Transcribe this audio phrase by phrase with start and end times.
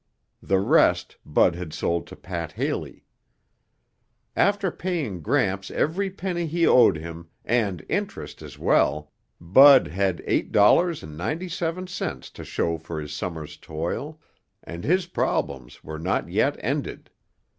[0.41, 3.05] The rest Bud had sold to Pat Haley.
[4.35, 12.33] After paying Gramps every penny he owed him and interest as well, Bud had $8.97
[12.33, 14.19] to show for his summer's toil,
[14.63, 17.11] and his problems were not yet ended.